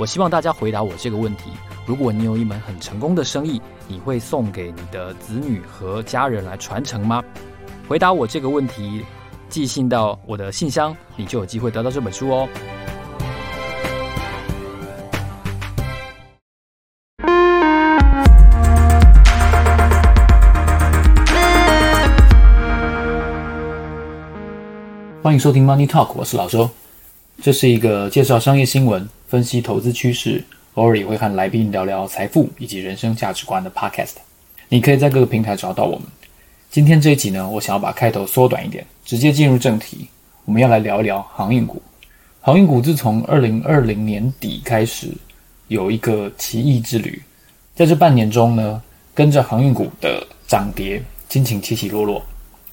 [0.00, 1.50] 我希望大家回答我这个问题。
[1.84, 7.22] 如果你有一门很成功的生意，你会送给你的子女和家人来传承吗？
[7.86, 9.04] 回答我这个问题，
[9.50, 12.48] 寄信到我的信箱，你就有机会得到这本书哦。
[25.22, 26.70] 欢迎收听 Money Talk，我是老周，
[27.42, 30.44] 这是一个介绍商业新闻、分析投资趋势。
[30.74, 34.14] 偶尔也会和来宾聊聊财富以及人生价值观的 Podcast，
[34.68, 36.06] 你可以在各个平台找到我们。
[36.70, 40.06] 今天这一集呢，我想要把开头缩短一点，直接进入正题。
[40.44, 41.82] 我们要来聊一聊航运股。
[42.40, 45.08] 航运股自从二零二零年底开始
[45.68, 47.20] 有一个奇异之旅，
[47.74, 48.80] 在这半年中呢，
[49.14, 52.22] 跟着航运股的涨跌，心情起起落落。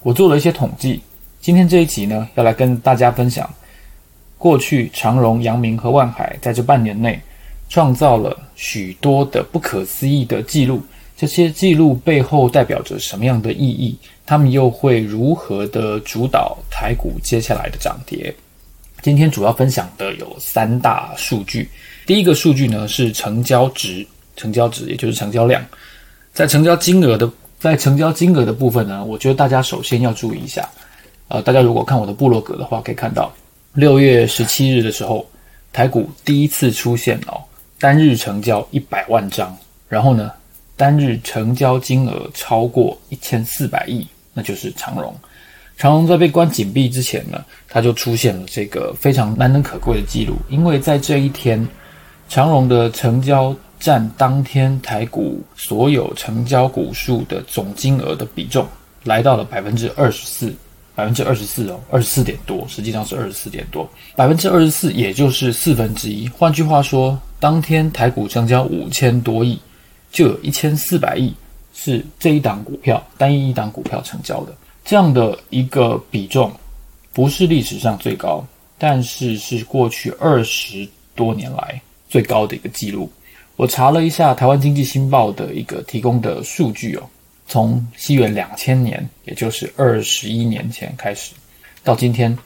[0.04, 1.02] 我做了一些统计，
[1.42, 3.50] 今天这一集呢，要来跟大家分享
[4.38, 7.20] 过去长荣、阳明和万海在这半年内。
[7.70, 10.82] 创造了许多的不可思议的记录，
[11.18, 13.94] 这些记录背后代表着什么样的意义？
[14.26, 18.34] 他们又会如何的主导台股接下来的涨跌？
[19.02, 21.70] 今天主要分享的有三大数据。
[22.06, 24.08] 第一个数据呢是成交值，
[24.38, 25.62] 成交值也就是成交量。
[26.32, 27.30] 在成交金额的，
[27.60, 30.66] 在成交金额的部分呢，我觉得大家首先要注意一下。
[31.28, 33.30] 呃，大家如果看我的部落格的话，可以看到
[33.78, 35.24] 六月十七日的时候，
[35.72, 37.40] 台股第一次出现哦。
[37.78, 39.56] 单日成交一百万张，
[39.88, 40.32] 然后呢，
[40.76, 45.16] 单日成交金额超过一千四百亿，那就是长荣。
[45.78, 51.64] 长荣在被关紧闭之前呢，它就出现了这个非常难能可贵的记录，因为在这一天，
[52.28, 58.68] 长荣的成交占当天台股所有成交股数的总金额的比重
[59.04, 60.52] 来到了百分之二十四。
[60.98, 66.28] 百分之二十四哦，二十四点多，实际上是二十四点多，百分之二十四，也就是四分之一。
[66.30, 69.60] 换句话说，当天台股成交五千多亿，
[70.12, 71.32] 就有一千四百亿
[71.72, 74.56] 是这一档股票，单一一档股票成交的。
[74.84, 76.52] 这样的一个比重，
[77.14, 78.44] 不是历史上最高，
[78.80, 81.80] 但是是过去二十多年来
[82.10, 83.08] 最高的一个记录。
[83.56, 87.04] 我查了一下台湾经济新报的一个提供的数据哦。
[87.48, 91.34] 从西元两千年，也就是二十一年前开始，
[91.82, 92.38] 到今天，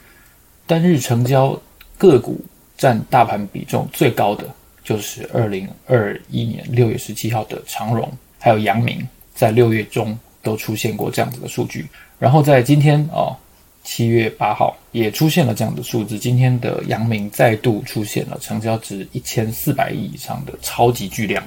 [0.67, 1.59] 单日成交
[1.97, 2.39] 个股
[2.77, 4.45] 占大盘比重最高的，
[4.83, 11.87] 就是二零二一年六月十七号的长荣，还有阳明，在六月中都出现过这样子的数据。
[12.19, 13.35] 然后在今天哦，
[13.83, 16.19] 七月八号也出现了这样的数字。
[16.19, 21.43] 今天的阳明再度出现了成交值一千四百亿以上的超级巨量，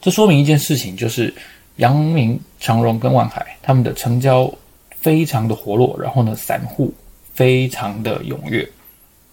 [0.00, 1.34] 这说明一件事情，就是。
[1.76, 4.52] 阳明、长荣跟万海，他们的成交
[4.90, 6.92] 非常的活络，然后呢，散户
[7.32, 8.68] 非常的踊跃。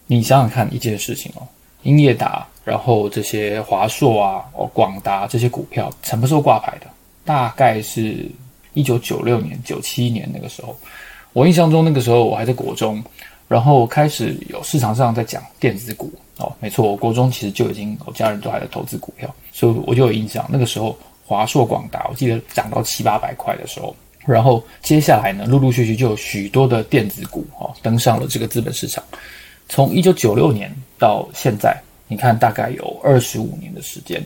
[0.07, 1.47] 你想想看一件事情哦，
[1.83, 6.87] 英业达，然后这些华硕啊、哦广达这些股票，什么时候挂牌的？
[7.25, 8.27] 大概是
[8.73, 10.75] 一九九六年、九七年那个时候。
[11.33, 13.03] 我印象中那个时候我还在国中，
[13.47, 20.97] 然后开始有市场上在讲电子股哦，没错，我国中其实就已经我家人都还在投资股票，所以我就有印象那个时候。
[21.29, 23.95] 华硕、广达，我记得涨到七八百块的时候，
[24.25, 29.03] 然后接下来呢，陆陆续续就有许多的电子股哦登上了这个资本市场。
[29.67, 34.19] 从一九九六年到现在，你看大概有二十五年的时间。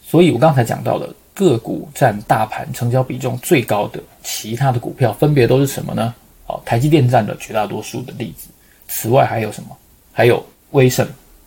[0.00, 6.14] 所以我刚才讲到的个股占大盘成交比重最高的其他的股票，分别都是什么呢？
[6.46, 8.46] 哦，台积电占了绝大多数的例子。
[8.86, 9.76] 此外还有什么？
[10.12, 11.04] 还有威盛。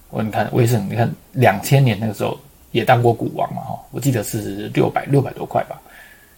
[0.09, 2.37] 我你看威盛，你看两千年那个时候。
[2.77, 5.81] 也当过股王嘛，哈，我记得是六百六百多块吧。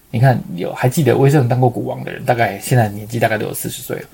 [0.10, 4.08] 你看有还记得威盛当过股王的人，大概现在年纪大概都有四十岁了。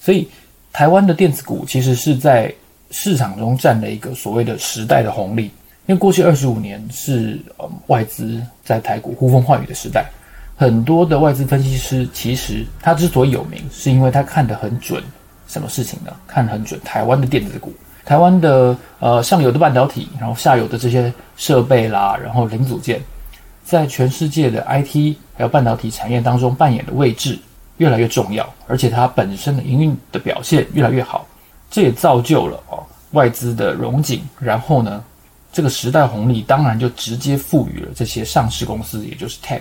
[0.00, 0.26] 所以
[0.72, 2.50] 台湾的电子股其实是在
[2.90, 5.44] 市场中占了一个所谓的时代的红利，
[5.86, 10.06] 因为过去二十五年是呃外资在台股呼风唤雨的时代，
[10.56, 15.02] 很多的外资分析师其实他之所以有名，是因为他看得很准，
[15.48, 16.16] 什么事情呢？
[16.26, 17.72] 看得很准台湾的电子股。
[18.04, 23.00] 台湾的呃上游的半导体，然后下游的这些设备啦，然后零组件，
[23.64, 27.38] 在全世界的 IT 还有半导体产业当中扮演的位置
[27.78, 31.26] 越来越重要，而且它本身的营运的表现越来越好，
[31.70, 32.82] 这也造就了哦
[33.12, 35.02] 外资的融景，然后呢
[35.52, 39.60] 这个时代红利当然就直接赋予了这些上市公司，也就是 Tech，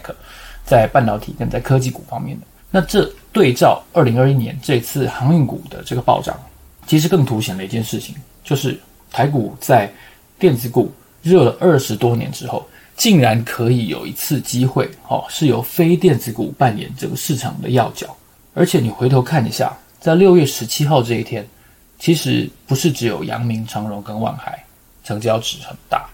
[0.66, 2.46] 在半导体跟在科技股方面的。
[2.70, 6.40] 那这对照二零二一年这次航运股的这个暴涨，
[6.88, 8.80] 其实更凸显了一件事情，就是
[9.12, 9.92] 台股在
[10.38, 10.92] 电子股
[11.22, 18.08] 热了二十多年之后，竟然可以有一次机会，哦，是由非电子股扮演这个市场的要角。
[18.54, 21.48] 而且你回头看一下，在六月十七号这一天，
[22.00, 24.64] 其实不是只有阳明、长荣跟万海
[25.04, 26.10] 成交值很大。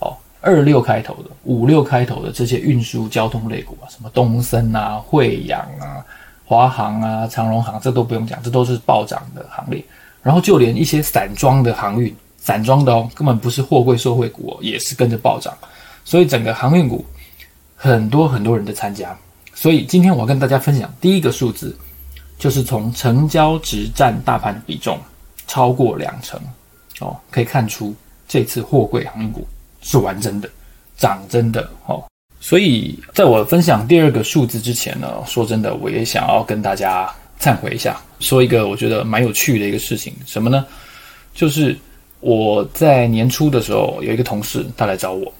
[0.00, 6.04] 哦二六开头的、五六开头的这些运输交通类股啊，什么东森啊、慧洋啊、
[6.44, 9.84] 华航啊、长荣航，这都不用讲，这都是暴涨的行列。
[10.28, 15.56] 然后就连一些散装的航运，散装的哦，根本不是货柜受惠股哦，也是跟着暴涨。
[16.04, 17.02] 所以整个航运股
[17.74, 19.16] 很多很多人的参加。
[19.54, 21.74] 所以今天我跟大家分享第一个数字，
[22.38, 24.98] 就是从成交值占大盘比重
[25.46, 26.38] 超过两成
[27.00, 27.94] 哦，可以看出
[28.28, 29.48] 这次货柜航运股。
[29.80, 30.50] 是玩真的，
[30.98, 32.04] 涨真的哦。
[32.38, 37.10] 所以在我分享第二个数字之前呢，说真的，我也想要跟大家
[37.40, 40.66] 忏悔一下，说一个我觉得蛮有趣的一个事情，什么呢？
[41.34, 41.76] 就是
[42.20, 45.32] 我在年初的时候有一个同事，他来找我，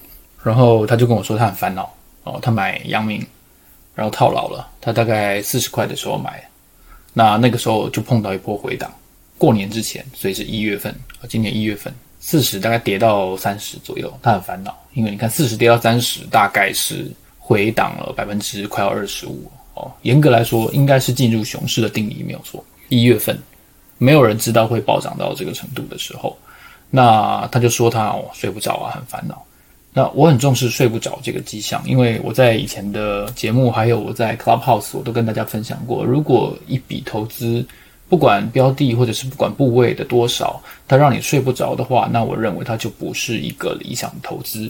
[0.43, 1.93] 然后他就跟我说他很烦恼
[2.23, 3.25] 哦，他买阳明，
[3.95, 6.41] 然后套牢了，他大概四十块的时候买，
[7.13, 8.91] 那那个时候就碰到一波回档，
[9.37, 10.95] 过年之前，所以是一月份，
[11.27, 11.93] 今年一月份。
[12.21, 19.49] 四十大概跌到三十左右，他很烦恼，因为你看四十跌到三十，大概是回档了百分之快要二十五
[20.01, 22.63] 严格来说，应该是进入熊市的定义没有错。
[22.89, 23.37] 一月份
[23.97, 26.37] 没有人知道会暴涨到这个程度的时候，
[26.89, 29.43] 那他就说他哦睡不着啊，很烦恼。
[29.93, 37.65] 那我很重视睡不着这个迹象，因为我在以前的节目还有我在 Clubhouse 我都跟大家分享过，如果一笔投资。
[38.09, 44.67] 不管标的或者是不管部位的多少，它让你睡不着的话，那我认为它就不是一个理想的投资。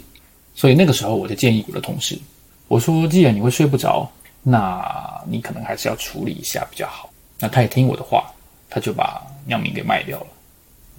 [0.54, 2.20] 所以那个时候我就建议我的同事，
[2.68, 4.12] 我说既然你会睡不着，
[4.44, 7.10] 那你可能还是要处理一下比较好。
[7.40, 8.32] 那他也听我的话，
[8.70, 10.28] 他就把阳明给卖掉了，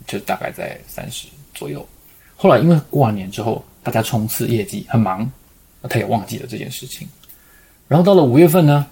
[0.06, 1.86] 就大概在三十左右。
[2.36, 5.30] 后来因为过完年之后，大家冲刺业绩很忙，
[5.82, 7.06] 那他也忘记了这件事情。
[7.88, 8.86] 然后到了五月份呢，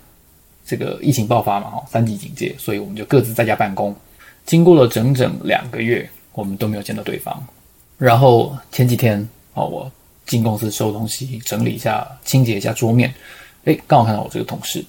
[0.67, 3.95] 这个疫情爆发嘛，哈，三级警戒，所以我们就各自在家办公。
[4.45, 7.43] 经过了整整两个月，我们都没有见到对方。
[7.97, 9.91] 然后前几天，哦，我
[10.27, 13.15] 进公司收东西，整理一下，清洁一下桌面，
[13.69, 14.85] 诶，刚好看到我这个同事。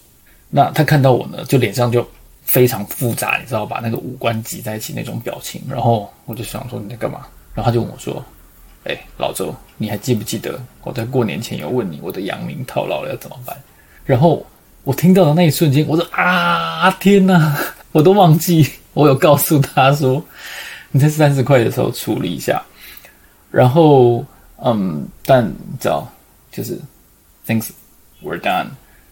[0.50, 2.08] 那他看到我呢，就脸上就
[2.44, 3.80] 非常复杂，你知道吧？
[3.84, 5.62] 那个五官挤在一起那种表情。
[5.70, 7.28] 然后我就想说你在干嘛？
[7.54, 8.24] 然后他就问我说
[8.86, 13.56] ：“诶，老周，你还记不记得我在过年前有问你，我的阳明套牢了要怎么办？”
[14.06, 14.46] 然后。
[14.86, 17.56] 我听到的那一瞬间，我说啊，天哪！
[17.92, 20.24] 我都忘记我有告诉他说，
[20.92, 22.64] 你在三十块的时候处理一下。
[23.52, 24.26] 然后，
[24.64, 26.10] 嗯，但你知道，
[26.50, 26.80] 就是
[27.46, 27.70] things
[28.22, 28.68] were done，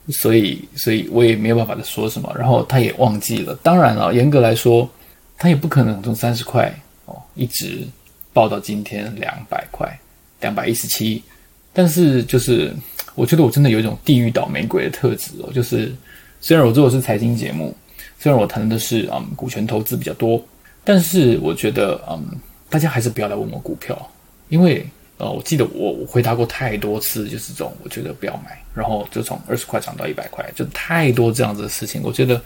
[0.09, 2.33] 所以，所以我也没有办法再说什么。
[2.37, 3.53] 然后他也忘记了。
[3.63, 4.89] 当然了，严格来说，
[5.37, 6.73] 他也不可能从三十块
[7.05, 7.85] 哦一直
[8.33, 9.99] 报到今天两百块，
[10.41, 11.23] 两百一十七。
[11.73, 12.73] 但是就是。
[13.17, 15.91] 我觉得我真的有一种地狱倒霉鬼的特质哦，就是
[16.39, 17.75] 虽然我做的是财经节目，
[18.19, 20.39] 虽然我谈的是嗯股权投资比较多，
[20.83, 22.23] 但是我觉得嗯
[22.69, 23.97] 大家还是不要来问我股票，
[24.49, 24.85] 因为
[25.17, 32.01] 呃我记得我我回答过太多次，就是这种我觉得不要买，然后就从二十块涨到一百块，就太多这样子的事情。
[32.03, 32.41] 我觉得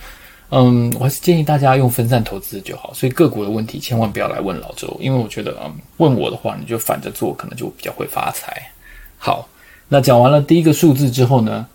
[0.50, 8.70] 嗯我还是建议大家用分散投资就好，所以个股的问题千万不要来问老周，因为我觉得嗯问我的话你就反着做，可能就比较会发财。
[9.18, 9.48] 好。
[9.94, 11.68] 那讲完了第一个数字之后呢，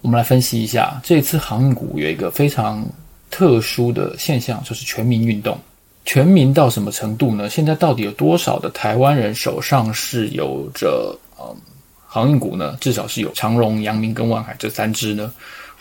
[0.00, 2.84] 我们来分析一下这次航运股有一个非常
[3.30, 5.56] 特殊的现象，就是全民运动。
[6.04, 7.48] 全民到什么程度呢？
[7.48, 11.56] 现在到底有多少的台湾人手上是有着嗯
[12.06, 12.76] 航运股呢？
[12.80, 15.32] 至少是有长荣、阳明跟万海这三支呢。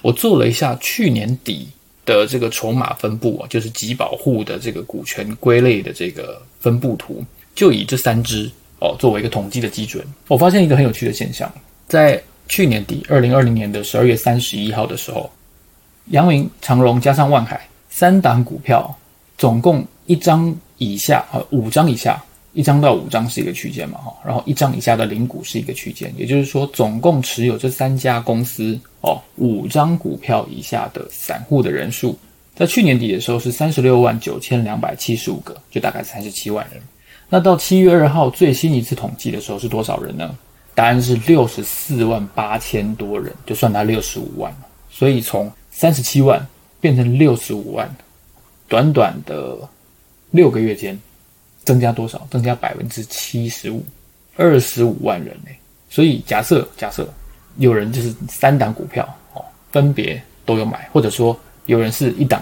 [0.02, 1.68] 我做了一下去年底
[2.06, 7.24] 的这个筹码分布啊，就是集保户的这个股权归类的这个分布图，
[7.54, 8.50] 就以这三支
[8.80, 11.52] 哦作为一个统计的基准，我发现一个很有趣的现象。
[11.88, 15.30] 在去年底，二零二零年的十二月三十一号的时候，
[16.08, 18.98] 阳明、长荣加上万海三档股票，
[19.38, 32.20] 总共一张以下，呃，五张以下，一张到五张是一个区间嘛，哈，然后一张以下的零股是一个区间，也就是说，总共持有这三家公司哦，五张股票以下的散户的人数，
[32.54, 36.82] 在去年底的时候是三十六万九千两百七十五个，就大概三十七万人。
[37.30, 40.38] 那到七月二号最新一次统计的时候是多少人呢？
[40.76, 44.54] 答案是六十四万八千多人，就算他六十五万，
[44.90, 46.46] 所以从三十七万
[46.82, 47.90] 变成六十五万，
[48.68, 49.58] 短短的
[50.32, 50.98] 六个月间，
[51.64, 52.26] 增加多少？
[52.32, 53.84] 增加百分之七十五，
[54.36, 55.56] 二十五万人哎，
[55.90, 57.08] 所以假设假设
[57.58, 62.42] 有人就是三档股票哦，分别都有买，或者说有人是一档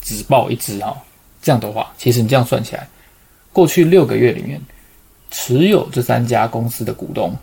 [0.00, 1.00] 只报一只哈，
[1.40, 2.86] 这样的话，其实你这样算起来，
[3.52, 4.60] 过去六个月里面
[5.30, 7.34] 持有这三家公司的股东，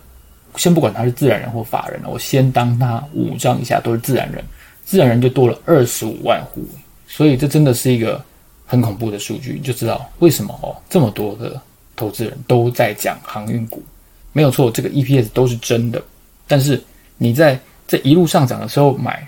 [0.55, 4.43] 先不管他是自然人或法人，我先当他五张以下都是自然人，
[4.83, 6.67] 自然人就多了二十五万户，
[7.07, 8.21] 所以这真的是一个
[8.69, 11.59] 很恐怖的数据，你就知道为什么哦，这么多的。
[11.95, 13.83] 投资人都在讲航运股，
[14.31, 16.01] 没有错，这个 EPS 都是真的。
[16.47, 16.81] 但是
[17.17, 17.59] 你在
[17.89, 19.27] 这一路上涨的时候买，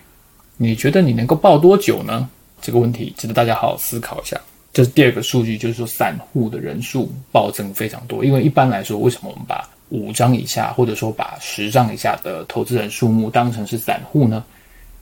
[0.56, 2.30] 你觉得你能够抱多久呢？
[2.62, 4.40] 这个问题值得大家好好思考一下。
[4.72, 8.24] 这是第二个数据，就是说散户的人数暴增非常多。
[8.24, 14.42] 因为一般来说，为什么我们把五张以下或者说把十张以下的投资人数目当成是散户呢？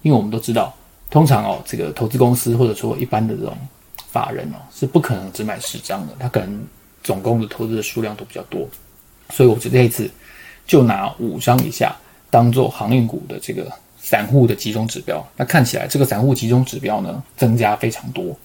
[0.02, 0.76] 因为我们都知道，
[1.12, 3.56] 通常哦，这个投资公司或者说一般的这种
[4.12, 6.60] 法人哦，是不可能只买十张的，他可能。
[7.02, 8.68] 总共的投资的数量都比较多，
[9.30, 10.12] 所以我觉得这一次
[10.68, 11.96] 就拿五张以下
[12.30, 15.26] 当做航运股的这个散户的集中指标。
[15.38, 18.38] 那看起来这个散户集中指标呢，增加非常多，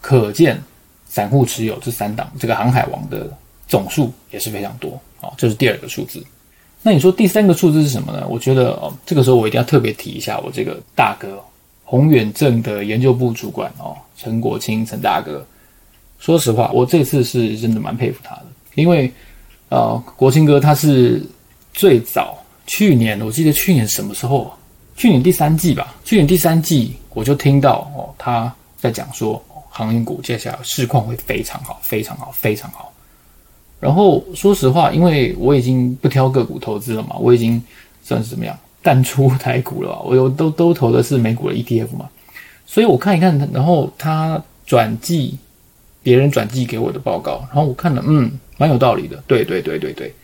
[0.00, 0.60] 可见
[1.08, 3.32] 散户持有这三档这个航海王的
[3.68, 5.00] 总数也是非常多。
[5.20, 6.22] 好，这是第二个数字。
[6.82, 8.26] 那你说第三个数字是什么呢？
[8.28, 11.40] 我觉得哦，这个时候我一定要特别提一下我这个大哥
[11.88, 15.46] 宏远正的研究部主管哦，陈国清陈大哥。
[16.18, 19.10] 说实话，我这次是真的蛮佩服他的，因为，
[19.68, 21.24] 呃，国清哥他是
[21.72, 24.52] 最早去年，我记得去年什么时候？
[24.96, 25.94] 去年第三季吧。
[26.04, 32.92] 去年第三季我就听到哦，他在讲说，航运股接下来市况会非常好，非常好，非常好。
[33.78, 37.62] 然后说实话，因为我已经不挑个股投资了嘛，我已经
[38.02, 42.08] 算是怎么样淡出台股了吧，我有都都投的是美股的 ETF 嘛，
[42.64, 45.36] 所以我看一看，然后他转寄。
[46.06, 50.14] 别人转寄给我的报告，然后我看了，嗯，蛮有道理的，对对对对对。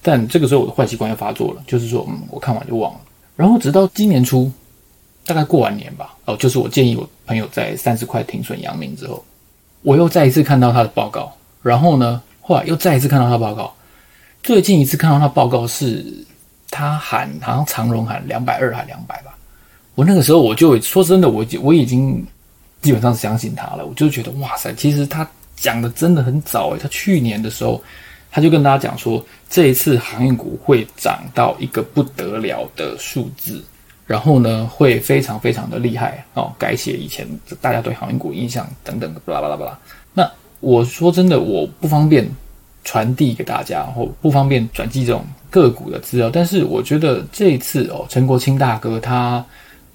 [0.00, 3.00] 但这个时候我的坏习惯又发作了，就是说，嗯，我看完就忘了。
[3.36, 4.50] 然后直到今年初，
[5.26, 9.22] 大概过完年吧，哦，就是我建议我朋友在三十块停损阳明之后，
[9.82, 11.30] 我又再一次看到他的报告，
[11.62, 13.74] 然后呢，后来又再一次看到他报告。
[14.42, 16.02] 最近一次看到他报告是，
[16.76, 19.34] 他喊好像长荣喊两百二还两百吧。
[19.94, 22.24] 我那个时候我就说真的，我我已经。
[22.82, 27.82] 基本上是相信他了，我就觉得哇塞，其实他讲的真的很早诶，他去年的时候，
[28.30, 33.64] 他就跟大家讲说，这一次航运股会涨到一个不得了的数字，
[34.06, 37.26] 然后呢，会非常非常的厉害哦，改写以前
[37.60, 39.76] 大家对航运股印象等等的巴拉巴拉巴拉。
[40.12, 40.30] 那
[40.60, 42.24] 我说真的，我不方便
[42.86, 49.44] 传递给大家，或不方便转寄这种个股的资料，但是我觉得这一次哦，陈国清大哥他。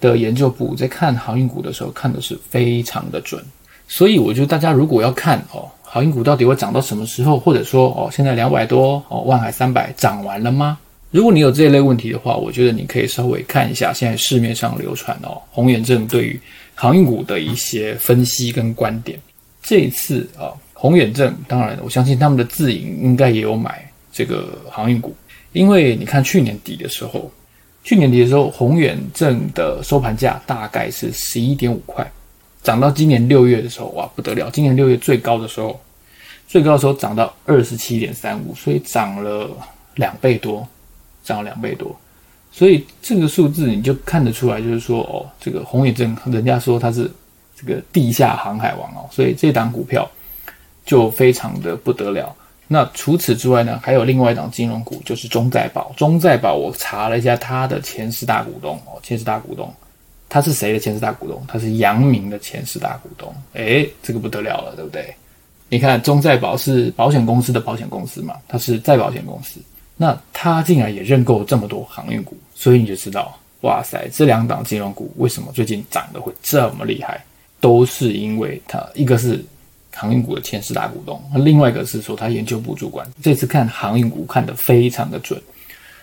[0.02, 3.40] 的研究部在看航运股的时候，看的是非常的准，
[3.88, 10.80] 所以我觉得大家如果要看哦，航运股到底会涨到什么时候，或者说哦，现在两百多哦，万海三百涨完了吗？
[11.12, 16.42] 如果你有这一类问题的话，我觉得你可以稍微看一下现在市面上流传哦，鸿远正对于
[16.74, 19.20] 航运股的一些分析跟观点。
[19.62, 20.50] 这一次啊，
[20.82, 25.16] 宏远正当然我相信他们的自营应该也有买这个航运股，
[25.54, 27.32] 因为你看去年底的时候。
[27.84, 32.08] 去年底的时候，宏远正的收盘价大概是十一点五块，
[32.62, 34.52] 涨到今年六月的时候，哇，不得了！
[34.52, 35.80] 今年六月最高的时候，
[36.48, 39.50] 最高的时候涨到二十七点三五，所以涨了
[39.96, 40.68] 两倍多，
[41.24, 42.00] 涨了两倍多。
[42.52, 47.10] 所以这个数字你就看得出来，就是说，哦，这个宏远正，人家说它是
[47.56, 50.08] 这个地下航海王哦，所以这档股票
[50.92, 52.36] 就非常的不得了。
[52.68, 55.90] 那除此之外呢，还有另外一档金融股，就是中再保。
[55.96, 59.74] 中再保，我查了一下它的前十大股东哦，前十大股东，
[60.28, 61.42] 他是谁的前十大股东？
[61.48, 63.34] 他是阳明的前十大股东。
[63.54, 65.16] 诶，这个不得了了，对不对？
[65.70, 69.62] 你看中再保是保险公司的保险公司嘛，它是再保险公司，
[69.96, 77.24] 那它竟然也认购这么多航运股，所以你就知道，哇塞，这两档金融股为什么最近涨得会这么厉害，
[77.62, 79.42] 都是因为它一个是。
[79.94, 85.40] 航运股的前十大股东，那另外一个是说他研究部主管，这次看航运股看得非常的准，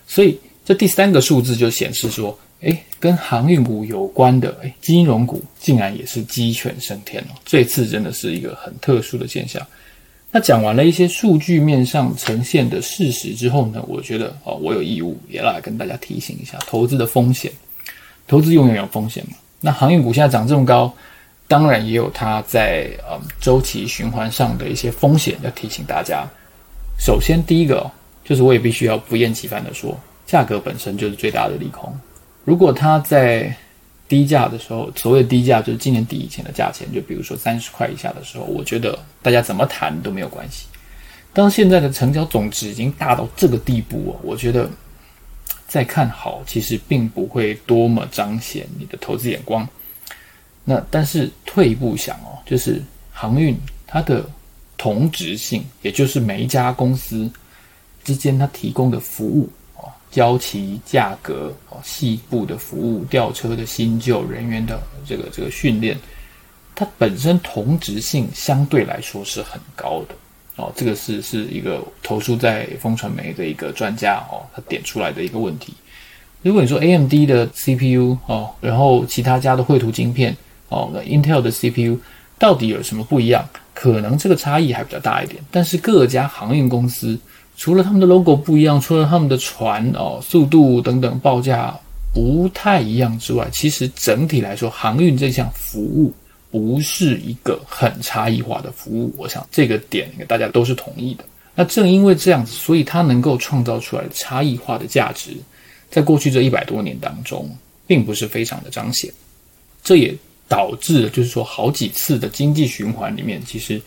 [0.07, 9.67] 所以这第三个数字就显示说，诶，跟航运股有关的，诶，金融股竟然也是鸡犬升天了，这次真的是一个很特殊的现象。
[10.31, 17.51] 那讲完了一些数据面上呈现的事实之后呢，我觉得哦，我有义务也来跟大家提醒一下投资的风险，
[18.27, 19.37] 投资永远有风险嘛。
[19.61, 20.95] 那航运股现在涨这么高。
[21.49, 26.25] 当然也有它在嗯周期循环上的一些风险要提醒大家。
[27.01, 27.91] 首先，第一个
[28.23, 31.91] 就是我也必须要不厌其烦的说，价格本身就是最大的利空。
[32.45, 33.57] 如果它在
[34.07, 40.67] 低价的时候，所谓低价就是今年底以前的价钱，就比如说三十块以下的时候，我觉得大家怎么谈都没有关系。
[41.33, 44.69] 当现在的成交总值已经大到这个地步哦，我觉得
[45.67, 49.67] 再看好其实并不会多么彰显你的投资眼光。
[50.69, 53.57] 那但是退一步想哦，就是航运
[53.87, 54.23] 它的
[54.77, 57.31] 同质性，也就是每一家公司
[58.05, 65.97] 之间它提供的服务哦，交期、价格哦，细部的服务、吊车的新旧、人员的这个这个训练，
[66.75, 70.15] 它本身同质性相对来说是很高的。
[70.57, 75.73] 哦，这个是是一个投诉在风传媒的一个专家哦，他点出来的一个问题。
[76.43, 80.37] 如果你说 AMD 的 CPU 哦，然后其他家的绘图晶片
[80.69, 81.99] 哦，那 Intel 的 CPU
[82.39, 83.49] 到底有什么不一样？
[83.75, 85.43] 可能这个差异还比较大一点。
[85.51, 87.19] 但是各家航运公司
[87.57, 91.75] 除了他们的 logo 不一样，除了他们的船哦速度等等报价
[92.13, 96.13] 不太一样之外，其实整体来说，航运这项服务。
[96.51, 101.25] 不是一个很差异化的服务，我想这个点大家都是同意的。
[101.55, 105.33] 那正因为这样子，所以它能够创造出来的差异化的价值，
[105.91, 107.55] 在过去这一百多年当中，
[107.87, 109.13] 并不是非常的彰显。
[109.85, 110.17] 这也
[110.49, 113.81] 导致了，就是说好几次的经济循环里面，其实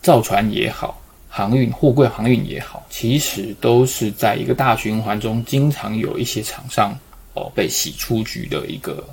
[0.00, 6.96] 造船也好，航运货柜航运也好，其实都是在一个大循环中，经常有一些厂商
[7.34, 9.04] 哦被洗出局的一个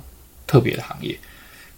[0.46, 1.18] 特别的行业。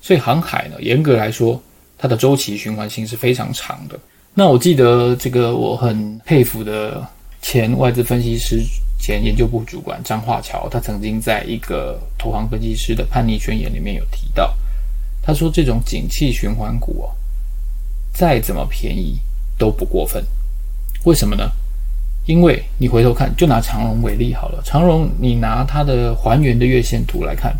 [0.02, 1.60] 所以航海呢，严格来说，
[1.98, 3.98] 它的周期循环性是非常长的。
[4.32, 7.06] 那我记得这个我很佩服的
[7.42, 8.62] 前外资分析师、
[8.98, 14.56] 前研究部主管张化桥，他曾经在一个投行分析师的叛逆宣言里面有提到，
[15.30, 17.14] 他说这种景气循环股哦，
[18.12, 19.16] 再怎么便宜
[19.56, 20.24] 都不过分。
[21.04, 21.48] 为什么呢？
[22.26, 27.56] 因为你回头看，就拿长荣为例好了，长荣你拿它的还原的月线图来看。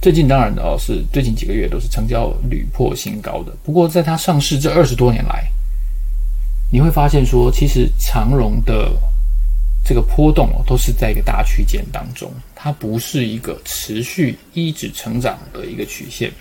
[0.00, 3.54] 最近当然哦，是最近几个月都是成交屡破新高的。
[3.62, 5.46] 不过在它上市这二十多年来，
[6.72, 8.90] 你会发现说，其实长荣的
[9.84, 16.32] 这个波动哦，都是在一个大区间当中，它不是一个持续一直成长的一个曲线。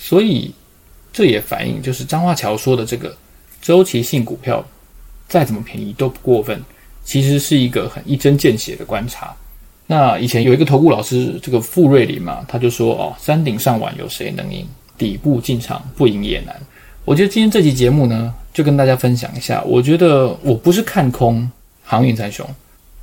[0.00, 0.50] 所以
[1.12, 3.14] 这也反映就是张化桥说的这个
[3.60, 4.64] 周期性股票
[5.28, 6.62] 再怎么便宜都不过分，
[7.04, 9.34] 其实是一个很一针见血的观察。
[9.86, 14.66] 那以前有一个投顾老师，这个傅瑞林嘛，他就说哦，山顶上玩有谁能赢？
[14.96, 16.54] 底部进场不赢也难。
[17.04, 19.62] 我觉得今天这期节目呢，就跟大家分享一下。
[19.64, 21.50] 我觉得我不是看空
[21.82, 22.46] 航运三雄，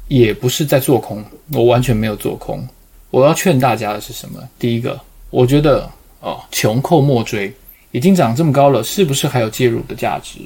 [0.08, 2.68] 也不是在做空，我完全没有做空。
[3.10, 4.40] 我要劝大家的是什么？
[4.60, 5.00] 第一个，
[5.32, 5.90] 我觉得
[6.26, 7.54] 哦，穷寇莫追，
[7.92, 10.40] 已经涨这么高了，是不是还有介入的价值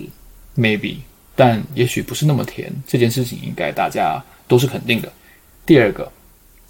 [0.58, 0.98] ？Maybe，
[1.36, 2.70] 但也许不是那么甜。
[2.86, 5.12] 这件事情应该大家都是肯定的。
[5.65, 6.12] 第二个。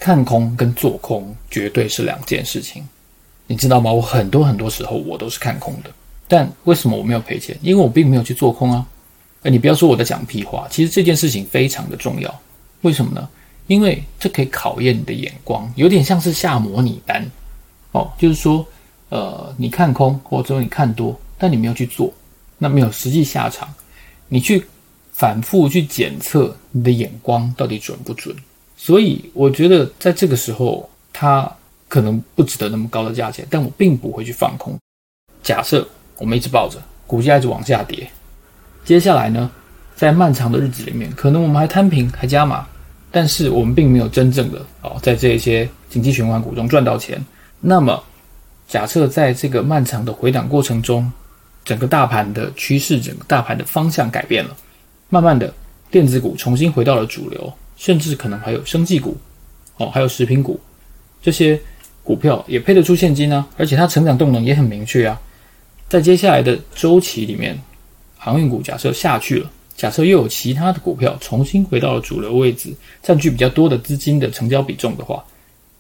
[0.02, 2.88] 看空跟做空绝对是两件事情，
[3.48, 3.92] 你知道吗？
[3.92, 5.92] 我很多很多时候我都是看空的，
[6.26, 7.54] 但为什么我没有赔钱？
[7.62, 8.88] 因为我并没有去做空啊。
[9.42, 12.42] 诶，你不要说我在讲屁话，其实这件事情非常的重要。
[12.84, 13.28] 为什么呢？
[13.68, 17.30] 因为这可以考验你的眼光，有点像是下模拟单
[17.92, 18.66] 哦，就是说，
[19.10, 22.14] 呃，你看空或者你看多，但你没有去做，
[22.58, 23.68] 那没有实际下场，
[24.28, 24.64] 你去
[25.14, 28.36] 反复去检测你的眼光到底准不准。
[28.78, 31.52] 所以我觉得在这个时候，它
[31.88, 34.78] 可能不值得那么高的价钱，但我并不会去放空。
[35.42, 38.10] 假设我们一直抱着，股价一直往下跌，
[38.86, 39.50] 接下来呢，
[39.96, 42.68] 在漫长的日子里面，可能我们还摊平还加码，
[43.10, 47.20] 但是我们并没有真正的哦，在这些景气循环股中赚到钱。
[47.60, 48.02] 那么，
[48.70, 51.12] 假设在这个漫长的回档过程中，
[51.66, 54.56] 整个大盘的趋势，整个大盘的方向改变了，
[55.10, 55.52] 慢慢的
[55.92, 57.52] 电子股重新回到了主流。
[57.76, 59.18] 甚至可能还有生技股，
[59.78, 60.60] 哦，还有食品股，
[61.22, 61.58] 这些
[62.04, 65.18] 股票也配得出现金呢，而且它成长动能也很明确啊。
[65.88, 67.58] 在接下来的周期里面，
[68.18, 75.24] 航运股假设下去了，假设又有其他的股票重新回到了主流位置，占据比较多的资金的成交比重的话，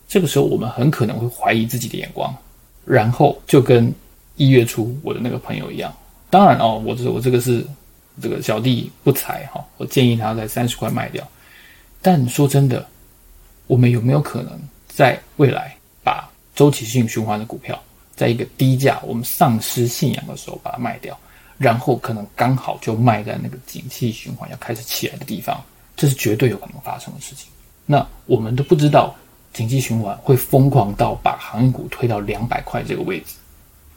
[0.07, 2.33] 这个时候我们很可能会怀疑自己的眼光，
[2.89, 3.93] 然后就跟
[4.35, 5.95] 一月初我的那个朋友一样。
[6.31, 7.63] 当然哦，我这我这个是
[8.19, 11.23] 这个小弟不才哈，我建议他在三十块卖掉。
[12.01, 12.83] 但说真的，
[13.67, 17.79] 我们有没有可能在未来把周期性循环的股票，
[18.15, 21.15] 在一个低价我们丧失信仰的时候把它卖掉，
[21.59, 25.63] 然后可能刚好就卖在那个景气循环要开始起来的地方？
[25.95, 27.51] 这是绝对有可能发生的事情。
[27.85, 29.15] 那我们都不知道
[29.59, 33.35] 经济循环会疯狂到把航运股推到两百块这个位置，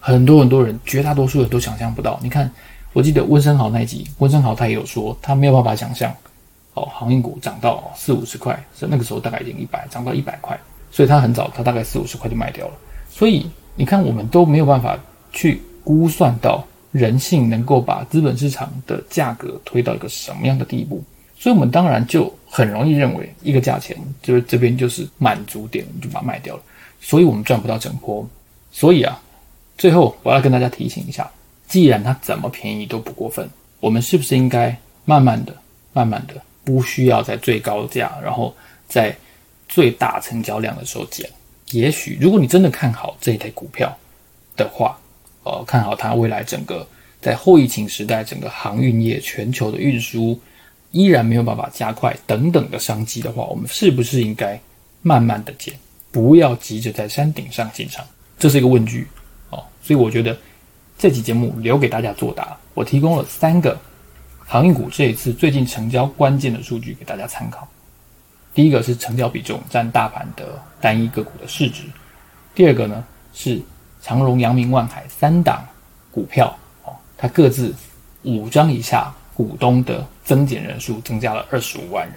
[0.01, 2.19] 很多很多人，绝大多数人都想象不到。
[2.21, 2.51] 你看，
[2.93, 6.13] 我记得温昇豪那一集，温昇豪他也有说，他没有办法想象。
[6.75, 10.59] 哦，航运股涨到四五十块，是那个时候大概已经一百，涨到一百块，
[10.91, 12.75] 所以他很早，他大概四五十块就卖掉了。
[13.09, 14.99] 所以你看，我们都没有办法
[15.31, 21.05] 去估算到人性能够把资本市场的价格推到一个什么样的地步。
[21.43, 26.63] 所以，我们当然就很容易认为一个价钱就是这边就是满足点，我们就把它卖掉了。
[27.01, 28.25] 所以我们赚不到整波。
[28.71, 29.21] 所以啊，
[29.77, 31.29] 最后我要跟大家提醒一下：
[31.67, 33.51] 既然它怎么便宜都不过分，
[33.81, 35.53] 我们是不是应该慢慢的、
[35.93, 38.55] 慢慢的，不需要在最高价，然后
[38.87, 39.13] 在
[39.69, 41.29] 最大成交量的时候减？
[41.73, 43.93] 也许，如果你真的看好这一台股票
[44.57, 44.97] 的话，
[45.43, 46.87] 呃，看好它未来整个
[47.21, 50.39] 在后疫情时代整个航运业全球的运输。
[50.93, 54.61] 依然没有办法加快等等的商机的话，我们是不是应该
[55.01, 55.75] 慢慢的减，
[56.11, 58.05] 不要急着在山顶上进场？
[58.39, 59.09] 这是一个问句
[59.49, 59.65] 哦。
[59.83, 60.37] 所以我觉得
[60.99, 62.57] 这期节目留给大家作答。
[62.75, 63.79] 我提供了三个
[64.39, 67.67] 航运股这一次最近成交关键的数据给大家参考。
[68.55, 71.85] 第一个是成交比重占大盘的单一个股的市值。
[72.55, 73.03] 第二个呢
[73.33, 73.59] 是
[74.03, 75.67] 长荣、阳明、万海三档
[76.11, 77.75] 股票哦，它各自
[78.25, 79.11] 五张以下。
[79.35, 82.17] 股东的增减人数增加了二十五万人。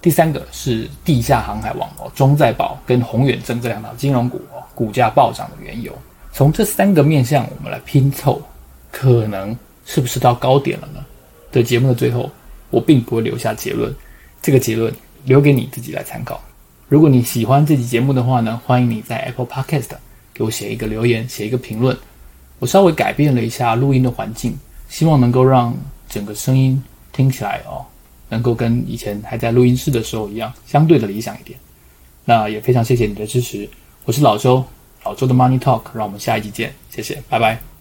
[0.00, 5.92] 第三个是地下航海王哦，中在保跟宏远证这两档金融股哦，股价暴涨的缘由。
[6.32, 8.40] 从这三个面向，我们来拼凑，
[8.92, 11.04] 可能是不是到高点了呢？
[11.50, 12.30] 的节目的最后，
[12.70, 13.92] 我并不会留下结论，
[14.40, 16.40] 这个结论留给你自己来参考。
[16.88, 19.88] 如果你喜欢这期节目的话呢，欢迎你在 Apple Podcast
[20.32, 21.96] 给我写一个留言，写一个评论。
[22.60, 24.56] 我稍微改变了一下录音的环境，
[24.88, 25.74] 希望能够让。
[26.08, 27.84] 整个声音听起来哦，
[28.28, 31.58] 能够跟以前还在录音室的时候一样，相对的理想一点。
[32.24, 33.68] 那也非常谢谢你的支持，
[34.04, 34.64] 我是老周，
[35.04, 37.75] 老周的 Money Talk，让我们下一集见，谢谢，拜拜。